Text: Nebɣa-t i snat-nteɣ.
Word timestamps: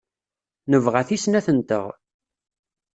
Nebɣa-t 0.71 1.09
i 1.15 1.17
snat-nteɣ. 1.23 1.85